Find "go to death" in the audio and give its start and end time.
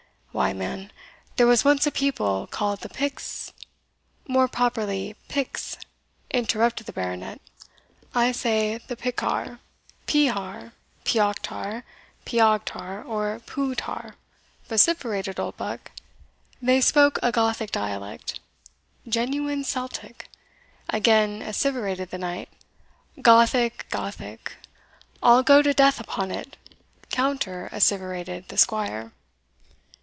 25.43-25.99